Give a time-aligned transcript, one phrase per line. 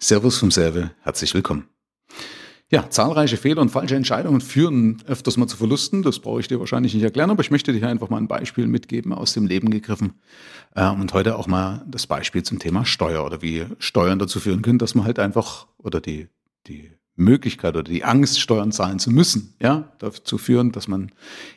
[0.00, 1.68] Servus vom Serve, herzlich willkommen.
[2.70, 6.02] Ja, zahlreiche Fehler und falsche Entscheidungen führen öfters mal zu Verlusten.
[6.02, 8.68] Das brauche ich dir wahrscheinlich nicht erklären, aber ich möchte dir einfach mal ein Beispiel
[8.68, 10.12] mitgeben aus dem Leben gegriffen.
[10.76, 14.62] Äh, und heute auch mal das Beispiel zum Thema Steuer oder wie Steuern dazu führen
[14.62, 16.28] können, dass man halt einfach oder die,
[16.68, 21.10] die Möglichkeit oder die Angst, Steuern zahlen zu müssen, ja, dazu führen, dass man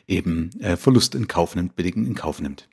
[0.08, 2.68] eben äh, Verlust in Kauf nimmt, billigen in Kauf nimmt.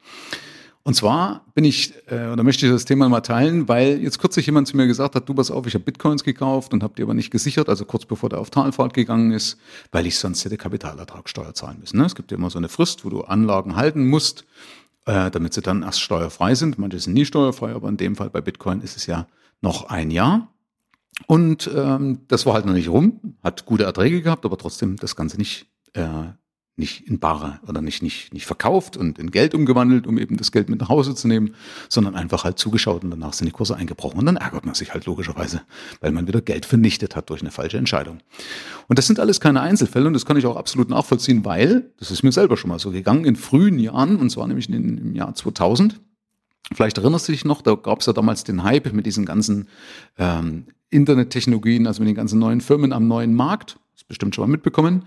[0.83, 4.45] Und zwar bin ich, äh, oder möchte ich das Thema mal teilen, weil jetzt kürzlich
[4.45, 7.03] jemand zu mir gesagt hat, du pass auf, ich habe Bitcoins gekauft und habe die
[7.03, 9.57] aber nicht gesichert, also kurz bevor der auf Talfahrt gegangen ist,
[9.91, 11.97] weil ich sonst hätte Kapitalertragssteuer zahlen müssen.
[11.97, 12.05] Ne?
[12.05, 14.45] Es gibt ja immer so eine Frist, wo du Anlagen halten musst,
[15.05, 16.79] äh, damit sie dann erst steuerfrei sind.
[16.79, 19.27] Manche sind nie steuerfrei, aber in dem Fall bei Bitcoin ist es ja
[19.61, 20.47] noch ein Jahr.
[21.27, 25.17] Und ähm, das war halt noch nicht rum, hat gute Erträge gehabt, aber trotzdem das
[25.17, 26.07] Ganze nicht äh,
[26.79, 30.51] nicht in Bare oder nicht, nicht, nicht verkauft und in Geld umgewandelt, um eben das
[30.51, 31.55] Geld mit nach Hause zu nehmen,
[31.89, 34.19] sondern einfach halt zugeschaut und danach sind die Kurse eingebrochen.
[34.19, 35.61] Und dann ärgert man sich halt logischerweise,
[36.01, 38.19] weil man wieder Geld vernichtet hat durch eine falsche Entscheidung.
[38.87, 42.09] Und das sind alles keine Einzelfälle und das kann ich auch absolut nachvollziehen, weil, das
[42.09, 45.15] ist mir selber schon mal so gegangen, in frühen Jahren, und zwar nämlich in, im
[45.15, 45.99] Jahr 2000,
[46.71, 49.69] Vielleicht erinnerst du dich noch, da gab es ja damals den Hype mit diesen ganzen
[50.17, 53.79] ähm, Internettechnologien, also mit den ganzen neuen Firmen am neuen Markt.
[53.95, 55.05] Das bestimmt schon mal mitbekommen.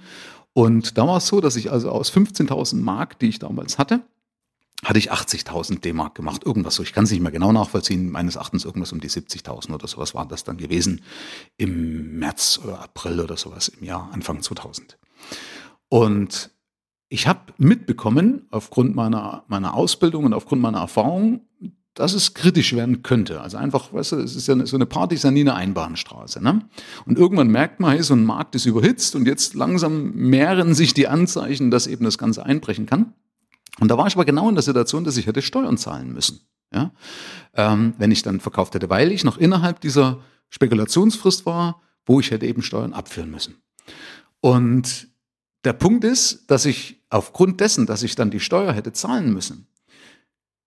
[0.55, 4.03] Und da war es so, dass ich also aus 15.000 Mark, die ich damals hatte,
[4.84, 6.83] hatte ich 80.000 D-Mark gemacht, irgendwas so.
[6.83, 8.11] Ich kann es nicht mehr genau nachvollziehen.
[8.11, 11.03] Meines Erachtens irgendwas um die 70.000 oder sowas war das dann gewesen
[11.56, 14.98] im März oder April oder sowas im Jahr Anfang 2000.
[15.89, 16.50] Und
[17.09, 21.47] ich habe mitbekommen, aufgrund meiner, meiner Ausbildung und aufgrund meiner Erfahrung,
[21.95, 23.41] dass es kritisch werden könnte.
[23.41, 26.43] Also einfach, weißt du, es ist ja so eine Party ist ja nie eine Einbahnstraße.
[26.43, 26.62] Ne?
[27.05, 30.95] Und irgendwann merkt man, hey, so ein Markt ist überhitzt und jetzt langsam mehren sich
[30.95, 33.12] die Anzeichen, dass eben das Ganze einbrechen kann.
[33.79, 36.41] Und da war ich aber genau in der Situation, dass ich hätte Steuern zahlen müssen.
[36.73, 36.93] Ja?
[37.55, 42.31] Ähm, wenn ich dann verkauft hätte, weil ich noch innerhalb dieser Spekulationsfrist war, wo ich
[42.31, 43.56] hätte eben Steuern abführen müssen.
[44.41, 45.09] Und
[45.65, 49.69] der Punkt ist, dass ich aufgrund dessen, dass ich dann die Steuer hätte zahlen müssen,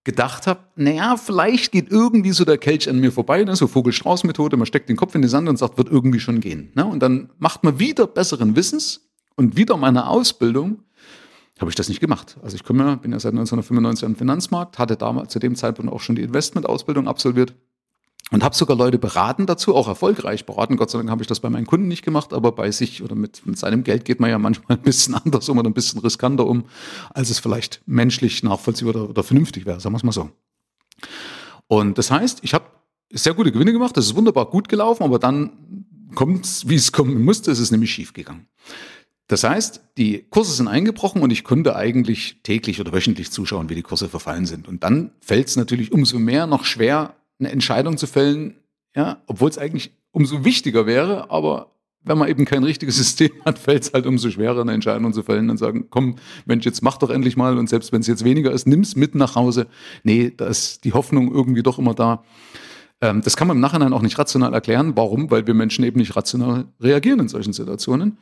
[0.06, 3.56] gedacht habe, naja, vielleicht geht irgendwie so der Kelch an mir vorbei, ne?
[3.56, 6.72] so Vogelstrauß-Methode, man steckt den Kopf in die Sand und sagt, wird irgendwie schon gehen.
[6.76, 6.86] Ne?
[6.86, 10.84] Und dann macht man wieder besseren Wissens und wieder meiner Ausbildung,
[11.60, 12.38] habe ich das nicht gemacht.
[12.44, 16.02] Also ich komme, bin ja seit 1995 am Finanzmarkt, hatte damals zu dem Zeitpunkt auch
[16.02, 17.56] schon die Investment-Ausbildung absolviert
[18.32, 20.78] und habe sogar Leute beraten dazu, auch erfolgreich beraten.
[20.78, 23.16] Gott sei Dank habe ich das bei meinen Kunden nicht gemacht, aber bei sich oder
[23.16, 26.00] mit, mit seinem Geld geht man ja manchmal ein bisschen anders um oder ein bisschen
[26.00, 26.66] riskanter um,
[27.14, 30.30] als es vielleicht menschlich nachvollziehbar oder, oder vernünftig wäre, sagen wir es mal so.
[31.68, 32.66] Und das heißt, ich habe
[33.12, 36.92] sehr gute Gewinne gemacht, das ist wunderbar gut gelaufen, aber dann kommt es, wie es
[36.92, 38.48] kommen musste, es ist nämlich schief gegangen.
[39.28, 43.76] Das heißt, die Kurse sind eingebrochen und ich konnte eigentlich täglich oder wöchentlich zuschauen, wie
[43.76, 44.68] die Kurse verfallen sind.
[44.68, 48.60] Und dann fällt es natürlich umso mehr noch schwer, eine Entscheidung zu fällen,
[48.96, 51.72] ja, obwohl es eigentlich umso wichtiger wäre, aber
[52.06, 55.24] wenn man eben kein richtiges System hat, fällt es halt umso schwerer, eine Entscheidung zu
[55.24, 56.16] fällen und sagen, komm,
[56.46, 59.16] Mensch, jetzt mach doch endlich mal und selbst wenn es jetzt weniger ist, nimm's mit
[59.16, 59.68] nach Hause.
[60.04, 62.24] Nee, da ist die Hoffnung irgendwie doch immer da.
[63.02, 64.94] Ähm, das kann man im Nachhinein auch nicht rational erklären.
[64.96, 65.30] Warum?
[65.32, 68.18] Weil wir Menschen eben nicht rational reagieren in solchen Situationen.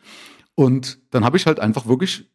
[0.56, 2.30] Und dann habe ich halt einfach wirklich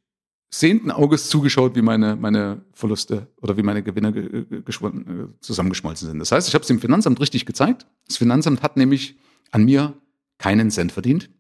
[0.51, 6.19] sehenden Auges zugeschaut, wie meine, meine Verluste oder wie meine Gewinne äh, zusammengeschmolzen sind.
[6.19, 7.87] Das heißt, ich habe es dem Finanzamt richtig gezeigt.
[8.07, 9.19] Das Finanzamt hat nämlich
[9.51, 9.95] an mir
[10.39, 11.31] keinen Cent verdient.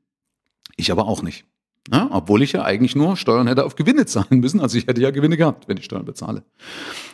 [0.76, 1.44] Ich aber auch nicht.
[1.90, 4.60] Ja, obwohl ich ja eigentlich nur Steuern hätte auf Gewinne zahlen müssen.
[4.60, 6.44] Also ich hätte ja Gewinne gehabt, wenn ich Steuern bezahle.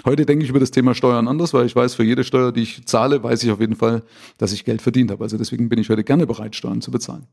[0.05, 2.62] Heute denke ich über das Thema Steuern anders, weil ich weiß, für jede Steuer, die
[2.62, 4.03] ich zahle, weiß ich auf jeden Fall,
[4.37, 5.22] dass ich Geld verdient habe.
[5.22, 7.28] Also deswegen bin ich heute gerne bereit, Steuern zu bezahlen.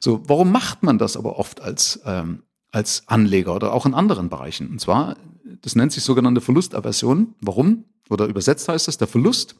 [0.00, 4.28] So, warum macht man das aber oft als, ähm, als Anleger oder auch in anderen
[4.28, 4.68] Bereichen.
[4.68, 5.16] Und zwar,
[5.60, 7.34] das nennt sich sogenannte Verlustaversion.
[7.40, 7.84] Warum?
[8.10, 9.54] Oder übersetzt heißt das, der Verlust,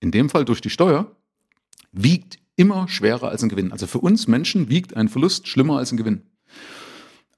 [0.00, 1.10] in dem Fall durch die Steuer,
[1.92, 3.72] wiegt immer schwerer als ein Gewinn.
[3.72, 6.22] Also für uns Menschen wiegt ein Verlust schlimmer als ein Gewinn.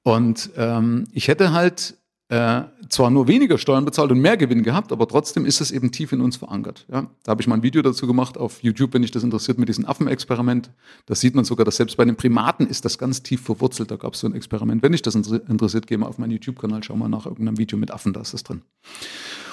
[0.02, 1.96] Und ähm, ich hätte halt
[2.30, 5.90] äh, zwar nur weniger Steuern bezahlt und mehr Gewinn gehabt, aber trotzdem ist es eben
[5.90, 6.86] tief in uns verankert.
[6.88, 7.10] Ja?
[7.24, 9.68] Da habe ich mal ein Video dazu gemacht auf YouTube, wenn dich das interessiert, mit
[9.68, 10.70] diesem Affenexperiment.
[11.06, 13.90] Da sieht man sogar, dass selbst bei den Primaten ist das ganz tief verwurzelt.
[13.90, 14.80] Da gab es so ein Experiment.
[14.80, 17.90] Wenn dich das interessiert, geh mal auf meinen YouTube-Kanal, schau mal nach irgendeinem Video mit
[17.90, 18.62] Affen, da ist das drin.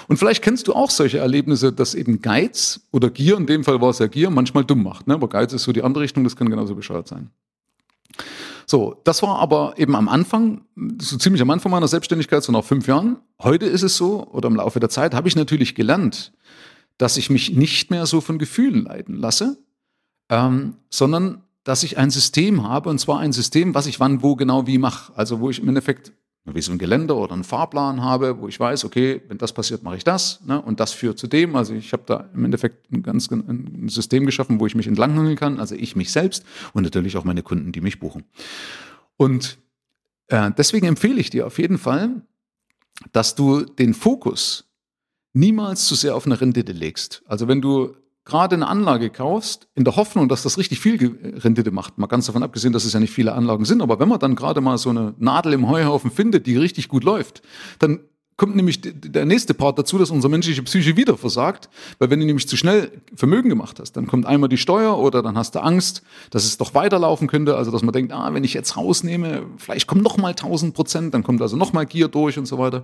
[0.08, 3.82] Und vielleicht kennst du auch solche Erlebnisse, dass eben Geiz oder Gier, in dem Fall
[3.82, 5.08] war es ja Gier, manchmal dumm macht.
[5.08, 5.16] Ne?
[5.16, 7.32] Aber Geiz ist so die andere Richtung, das kann genauso bescheuert sein.
[8.70, 10.66] So, das war aber eben am Anfang,
[11.00, 13.18] so ziemlich am Anfang meiner Selbstständigkeit, so nach fünf Jahren.
[13.42, 16.34] Heute ist es so, oder im Laufe der Zeit habe ich natürlich gelernt,
[16.98, 19.58] dass ich mich nicht mehr so von Gefühlen leiten lasse,
[20.30, 24.36] ähm, sondern dass ich ein System habe, und zwar ein System, was ich wann, wo,
[24.36, 25.14] genau, wie mache.
[25.16, 26.12] Also wo ich im Endeffekt
[26.56, 29.84] wie so ein Geländer oder einen Fahrplan habe, wo ich weiß, okay, wenn das passiert,
[29.84, 30.62] mache ich das ne?
[30.62, 31.56] und das führt zu dem.
[31.56, 35.36] Also ich habe da im Endeffekt ein ganz ein System geschaffen, wo ich mich entlanghangeln
[35.36, 38.24] kann, also ich mich selbst und natürlich auch meine Kunden, die mich buchen.
[39.18, 39.58] Und
[40.28, 42.22] äh, deswegen empfehle ich dir auf jeden Fall,
[43.12, 44.66] dass du den Fokus
[45.34, 47.24] niemals zu sehr auf eine Rendite legst.
[47.28, 47.96] Also wenn du
[48.28, 52.26] gerade eine Anlage kaufst, in der Hoffnung, dass das richtig viel Rendite macht, mal ganz
[52.28, 54.78] davon abgesehen, dass es ja nicht viele Anlagen sind, aber wenn man dann gerade mal
[54.78, 57.42] so eine Nadel im Heuhaufen findet, die richtig gut läuft,
[57.80, 58.02] dann
[58.38, 62.26] kommt nämlich der nächste Part dazu, dass unsere menschliche Psyche wieder versagt, weil wenn du
[62.28, 65.60] nämlich zu schnell Vermögen gemacht hast, dann kommt einmal die Steuer oder dann hast du
[65.60, 69.48] Angst, dass es doch weiterlaufen könnte, also dass man denkt, ah, wenn ich jetzt rausnehme,
[69.58, 72.60] vielleicht kommen noch mal 1000 Prozent, dann kommt also noch mal Gier durch und so
[72.60, 72.84] weiter.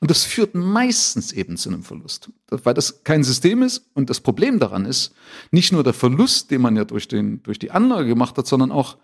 [0.00, 4.20] Und das führt meistens eben zu einem Verlust, weil das kein System ist und das
[4.20, 5.12] Problem daran ist,
[5.50, 8.72] nicht nur der Verlust, den man ja durch, den, durch die Anlage gemacht hat, sondern
[8.72, 8.96] auch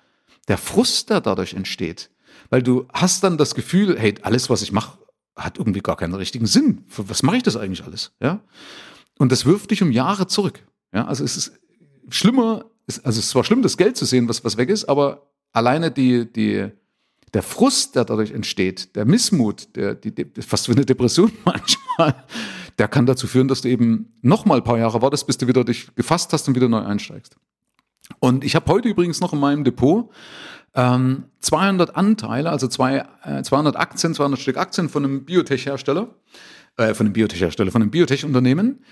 [0.49, 2.09] der Frust, der dadurch entsteht.
[2.49, 4.99] Weil du hast dann das Gefühl, hey, alles, was ich mache,
[5.45, 6.85] hat irgendwie gar keinen richtigen Sinn.
[6.87, 8.13] Für was mache ich das eigentlich alles?
[8.21, 8.41] Ja?
[9.19, 10.65] Und das wirft dich um Jahre zurück.
[10.93, 11.07] Ja?
[11.07, 11.53] Also es ist
[12.09, 15.31] schlimmer, also es ist zwar schlimm, das Geld zu sehen, was, was weg ist, aber
[15.53, 16.69] alleine die, die,
[17.35, 22.25] der Frust, der dadurch entsteht, der Missmut, der, die, die, fast wie eine Depression manchmal,
[22.79, 25.47] der kann dazu führen, dass du eben noch mal ein paar Jahre wartest, bis du
[25.47, 27.37] wieder dich gefasst hast und wieder neu einsteigst.
[28.19, 30.11] Und ich habe heute übrigens noch in meinem Depot
[30.75, 36.15] ähm, 200 Anteile, also zwei, äh, 200 Aktien, 200 Stück Aktien von einem Biotech-Hersteller,
[36.77, 38.85] äh, von einem Biotech-Hersteller, von einem Biotech-Unternehmen.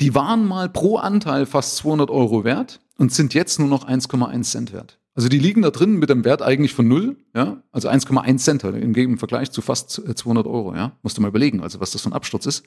[0.00, 4.42] Die waren mal pro Anteil fast 200 Euro wert und sind jetzt nur noch 1,1
[4.50, 4.98] Cent wert.
[5.14, 8.64] Also die liegen da drin mit einem Wert eigentlich von null, ja, also 1,1 Cent
[8.64, 12.02] im, im Vergleich zu fast 200 Euro, ja, musst du mal überlegen, also was das
[12.02, 12.64] für ein Absturz ist.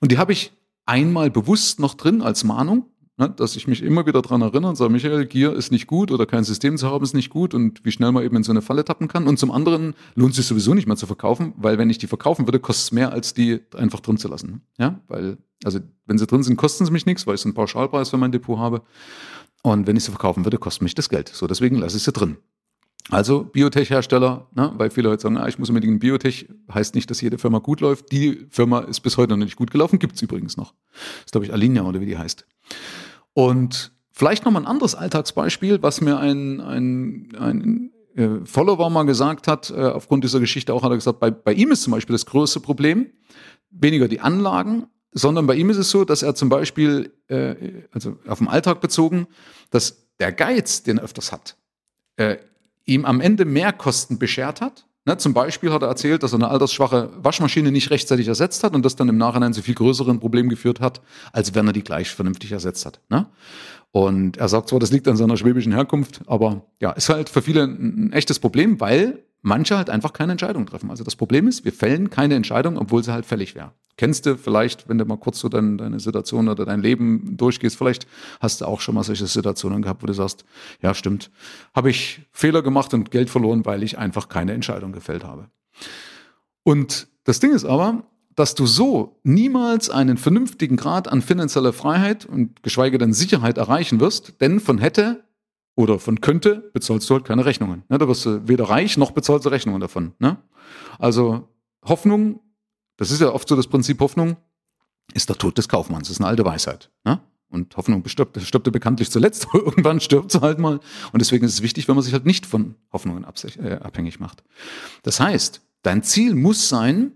[0.00, 0.52] Und die habe ich
[0.84, 2.86] einmal bewusst noch drin als Mahnung,
[3.28, 6.26] dass ich mich immer wieder daran erinnere und sage, Michael, Gier ist nicht gut oder
[6.26, 8.62] kein System zu haben ist nicht gut und wie schnell man eben in so eine
[8.62, 9.26] Falle tappen kann.
[9.26, 12.06] Und zum anderen lohnt es sich sowieso nicht mehr zu verkaufen, weil wenn ich die
[12.06, 14.62] verkaufen würde, kostet es mehr, als die einfach drin zu lassen.
[14.78, 17.54] Ja, weil, also wenn sie drin sind, kosten sie mich nichts, weil ich so einen
[17.54, 18.82] Pauschalpreis für mein Depot habe.
[19.62, 21.28] Und wenn ich sie verkaufen würde, kostet mich das Geld.
[21.28, 22.36] So, deswegen lasse ich sie drin.
[23.10, 27.10] Also Biotech-Hersteller, ne, weil viele Leute sagen, ah, ich muss unbedingt ein Biotech, heißt nicht,
[27.10, 28.12] dass jede Firma gut läuft.
[28.12, 30.72] Die Firma ist bis heute noch nicht gut gelaufen, gibt es übrigens noch.
[30.92, 32.46] Das ist, glaube ich, Alinea oder wie die heißt.
[33.34, 39.04] Und vielleicht noch mal ein anderes Alltagsbeispiel, was mir ein, ein, ein äh, Follower mal
[39.04, 41.92] gesagt hat, äh, aufgrund dieser Geschichte auch hat er gesagt, bei, bei ihm ist zum
[41.92, 43.10] Beispiel das größte Problem
[43.70, 48.18] weniger die Anlagen, sondern bei ihm ist es so, dass er zum Beispiel, äh, also
[48.26, 49.26] auf den Alltag bezogen,
[49.70, 51.56] dass der Geiz, den er öfters hat,
[52.16, 52.36] äh,
[52.84, 56.36] ihm am Ende mehr Kosten beschert hat Ne, zum Beispiel hat er erzählt, dass er
[56.36, 60.20] eine altersschwache Waschmaschine nicht rechtzeitig ersetzt hat und das dann im Nachhinein zu viel größeren
[60.20, 61.00] Problemen geführt hat,
[61.32, 63.00] als wenn er die gleich vernünftig ersetzt hat.
[63.08, 63.26] Ne?
[63.90, 67.42] Und er sagt zwar, das liegt an seiner schwäbischen Herkunft, aber ja, ist halt für
[67.42, 70.88] viele ein, ein echtes Problem, weil manche halt einfach keine Entscheidung treffen.
[70.88, 73.72] Also das Problem ist, wir fällen keine Entscheidung, obwohl sie halt fällig wäre.
[73.96, 77.76] Kennst du vielleicht, wenn du mal kurz so dein, deine Situation oder dein Leben durchgehst,
[77.76, 78.06] vielleicht
[78.40, 80.44] hast du auch schon mal solche Situationen gehabt, wo du sagst,
[80.80, 81.30] ja stimmt,
[81.74, 85.48] habe ich Fehler gemacht und Geld verloren, weil ich einfach keine Entscheidung gefällt habe.
[86.62, 88.04] Und das Ding ist aber,
[88.34, 94.00] dass du so niemals einen vernünftigen Grad an finanzieller Freiheit und geschweige denn Sicherheit erreichen
[94.00, 95.24] wirst, denn von hätte
[95.74, 97.84] oder von könnte, bezahlst du halt keine Rechnungen.
[97.88, 97.98] Ne?
[97.98, 100.12] Da wirst du weder reich noch bezahlst du Rechnungen davon.
[100.18, 100.38] Ne?
[100.98, 101.48] Also
[101.84, 102.40] Hoffnung,
[103.02, 104.36] das ist ja oft so das Prinzip Hoffnung,
[105.14, 106.08] ist der Tod des Kaufmanns.
[106.08, 106.90] Das ist eine alte Weisheit.
[107.04, 107.20] Ne?
[107.48, 110.80] Und Hoffnung stirbt, stirbt er bekanntlich zuletzt, irgendwann stirbt sie halt mal.
[111.12, 114.42] Und deswegen ist es wichtig, wenn man sich halt nicht von Hoffnungen äh, abhängig macht.
[115.02, 117.12] Das heißt, dein Ziel muss sein,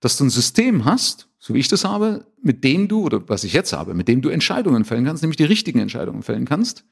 [0.00, 3.44] dass du ein System hast, so wie ich das habe, mit dem du, oder was
[3.44, 6.84] ich jetzt habe, mit dem du Entscheidungen fällen kannst, nämlich die richtigen Entscheidungen fällen kannst,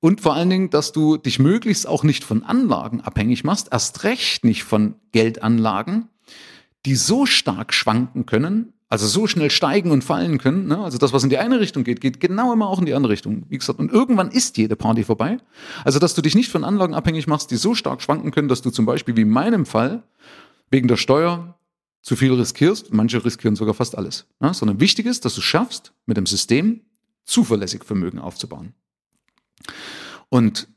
[0.00, 4.04] und vor allen Dingen, dass du dich möglichst auch nicht von Anlagen abhängig machst, erst
[4.04, 6.10] recht nicht von Geldanlagen,
[6.86, 10.66] die so stark schwanken können, also so schnell steigen und fallen können.
[10.68, 10.78] Ne?
[10.78, 13.12] Also das, was in die eine Richtung geht, geht genau immer auch in die andere
[13.12, 13.44] Richtung.
[13.48, 15.38] Wie gesagt, und irgendwann ist jede Party vorbei.
[15.84, 18.62] Also dass du dich nicht von Anlagen abhängig machst, die so stark schwanken können, dass
[18.62, 20.04] du zum Beispiel wie in meinem Fall
[20.70, 21.58] wegen der Steuer
[22.02, 22.92] zu viel riskierst.
[22.92, 24.26] Manche riskieren sogar fast alles.
[24.38, 24.54] Ne?
[24.54, 26.82] Sondern wichtig ist, dass du schaffst, mit dem System
[27.24, 28.74] zuverlässig Vermögen aufzubauen.
[30.28, 30.68] Und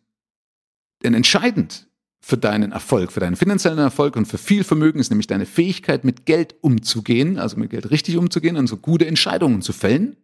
[1.03, 1.86] denn entscheidend
[2.27, 6.03] für deinen Erfolg, für deinen finanziellen Erfolg und für viel Vermögen ist nämlich deine Fähigkeit,
[6.03, 10.17] mit Geld umzugehen, also mit Geld richtig umzugehen und so gute Entscheidungen zu fällen.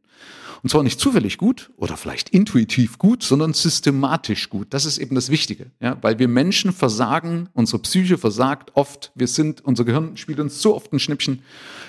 [0.64, 4.68] Und zwar nicht zufällig gut oder vielleicht intuitiv gut, sondern systematisch gut.
[4.70, 9.12] Das ist eben das Wichtige, ja, weil wir Menschen versagen, unsere Psyche versagt oft.
[9.14, 11.42] Wir sind, unser Gehirn spielt uns so oft ein Schnippchen.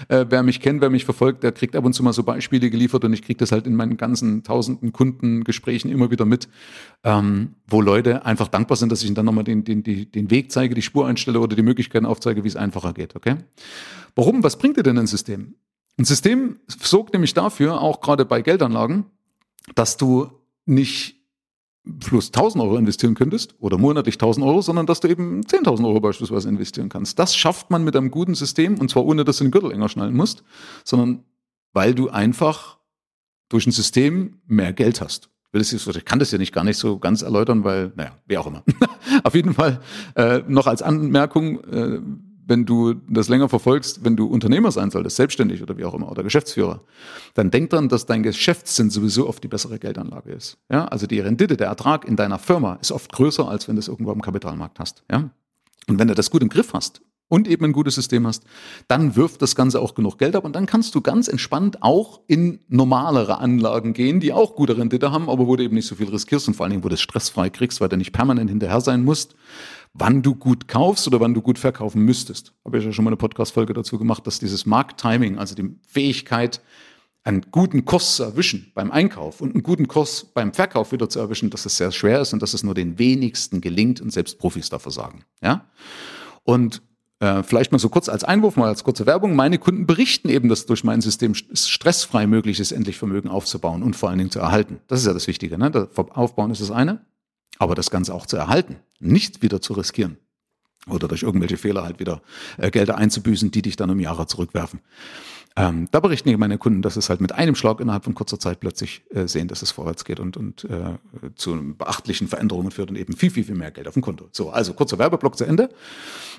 [0.08, 2.68] Äh, wer mich kennt, wer mich verfolgt, der kriegt ab und zu mal so Beispiele
[2.68, 6.48] geliefert und ich kriege das halt in meinen ganzen tausenden Kundengesprächen immer wieder mit,
[7.04, 10.50] ähm, wo Leute einfach dankbar sind, dass ich ihnen dann nochmal den, den, den, Weg
[10.50, 13.14] zeige, die Spur einstelle oder die Möglichkeiten aufzeige, wie es einfacher geht.
[13.14, 13.36] Okay?
[14.16, 14.42] Warum?
[14.42, 15.54] Was bringt dir denn ein System?
[15.96, 19.06] Ein System sorgt nämlich dafür, auch gerade bei Geldanlagen,
[19.74, 20.30] dass du
[20.66, 21.16] nicht
[22.00, 26.00] plus 1000 Euro investieren könntest oder monatlich 1000 Euro, sondern dass du eben 10.000 Euro
[26.00, 27.18] beispielsweise investieren kannst.
[27.18, 29.88] Das schafft man mit einem guten System und zwar ohne, dass du den Gürtel enger
[29.88, 30.44] schnallen musst,
[30.84, 31.24] sondern
[31.72, 32.78] weil du einfach
[33.48, 35.28] durch ein System mehr Geld hast.
[35.52, 38.64] Ich kann das ja nicht gar nicht so ganz erläutern, weil, naja, wie auch immer.
[39.22, 39.80] Auf jeden Fall
[40.16, 42.00] äh, noch als Anmerkung, äh,
[42.46, 46.10] wenn du das länger verfolgst, wenn du Unternehmer sein solltest, selbstständig oder wie auch immer,
[46.10, 46.82] oder Geschäftsführer,
[47.34, 50.58] dann denk dran, dass dein Geschäftssinn sowieso oft die bessere Geldanlage ist.
[50.70, 53.80] Ja, also die Rendite, der Ertrag in deiner Firma ist oft größer, als wenn du
[53.80, 55.04] es irgendwo am Kapitalmarkt hast.
[55.10, 55.30] Ja,
[55.88, 58.44] und wenn du das gut im Griff hast und eben ein gutes System hast,
[58.88, 62.20] dann wirft das Ganze auch genug Geld ab und dann kannst du ganz entspannt auch
[62.26, 65.94] in normalere Anlagen gehen, die auch gute Rendite haben, aber wo du eben nicht so
[65.94, 68.50] viel riskierst und vor allen Dingen, wo du es stressfrei kriegst, weil du nicht permanent
[68.50, 69.34] hinterher sein musst,
[69.94, 72.52] wann du gut kaufst oder wann du gut verkaufen müsstest.
[72.64, 76.60] Habe ich ja schon mal eine Podcast-Folge dazu gemacht, dass dieses Markttiming, also die Fähigkeit,
[77.22, 81.20] einen guten Kurs zu erwischen beim Einkauf und einen guten Kurs beim Verkauf wieder zu
[81.20, 84.38] erwischen, dass es sehr schwer ist und dass es nur den wenigsten gelingt und selbst
[84.38, 85.24] Profis dafür sagen.
[85.42, 85.64] Ja?
[86.42, 86.82] Und
[87.20, 89.34] äh, vielleicht mal so kurz als Einwurf, mal als kurze Werbung.
[89.36, 93.96] Meine Kunden berichten eben, dass durch mein System stressfrei möglich ist, endlich Vermögen aufzubauen und
[93.96, 94.80] vor allen Dingen zu erhalten.
[94.88, 95.56] Das ist ja das Wichtige.
[95.56, 95.88] Ne?
[95.94, 97.06] Aufbauen ist das eine.
[97.58, 100.18] Aber das Ganze auch zu erhalten, nicht wieder zu riskieren
[100.88, 102.22] oder durch irgendwelche Fehler halt wieder
[102.58, 104.80] äh, Gelder einzubüßen, die dich dann um Jahre zurückwerfen.
[105.56, 108.40] Ähm, da berichten mir meine Kunden, dass es halt mit einem Schlag innerhalb von kurzer
[108.40, 110.96] Zeit plötzlich äh, sehen, dass es vorwärts geht und, und äh,
[111.36, 114.28] zu beachtlichen Veränderungen führt und eben viel, viel, viel mehr Geld auf dem Konto.
[114.32, 115.68] So, also kurzer Werbeblock zu Ende.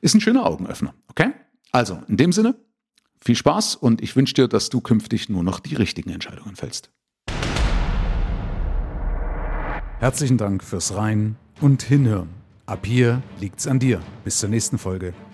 [0.00, 1.32] Ist ein schöner Augenöffner, okay?
[1.72, 2.54] Also, in dem Sinne,
[3.20, 6.90] viel Spaß und ich wünsche dir, dass du künftig nur noch die richtigen Entscheidungen fällst.
[9.98, 12.30] Herzlichen Dank fürs Rein und Hinhören.
[12.66, 14.00] Ab hier liegt's an dir.
[14.24, 15.12] Bis zur nächsten Folge.